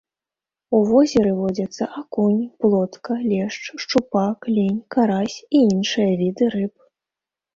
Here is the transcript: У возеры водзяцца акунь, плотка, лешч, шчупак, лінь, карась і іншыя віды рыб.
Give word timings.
У 0.75 0.77
возеры 0.91 1.31
водзяцца 1.39 1.83
акунь, 2.01 2.39
плотка, 2.63 3.13
лешч, 3.33 3.63
шчупак, 3.85 4.39
лінь, 4.55 4.81
карась 4.95 5.35
і 5.59 5.61
іншыя 5.75 6.11
віды 6.25 6.45
рыб. 6.57 6.75